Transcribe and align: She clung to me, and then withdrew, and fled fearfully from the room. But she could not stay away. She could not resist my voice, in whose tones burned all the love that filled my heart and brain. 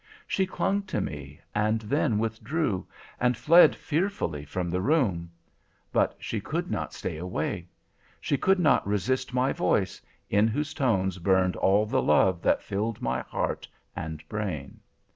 She 0.25 0.47
clung 0.47 0.81
to 0.87 0.99
me, 0.99 1.41
and 1.53 1.81
then 1.81 2.17
withdrew, 2.17 2.87
and 3.19 3.37
fled 3.37 3.75
fearfully 3.75 4.45
from 4.45 4.71
the 4.71 4.81
room. 4.81 5.29
But 5.93 6.15
she 6.17 6.41
could 6.41 6.71
not 6.71 6.91
stay 6.91 7.17
away. 7.17 7.67
She 8.19 8.35
could 8.35 8.57
not 8.57 8.87
resist 8.87 9.31
my 9.31 9.53
voice, 9.53 10.01
in 10.27 10.47
whose 10.47 10.73
tones 10.73 11.19
burned 11.19 11.55
all 11.55 11.85
the 11.85 12.01
love 12.01 12.41
that 12.41 12.63
filled 12.63 12.99
my 12.99 13.19
heart 13.19 13.67
and 13.95 14.27
brain. 14.27 14.79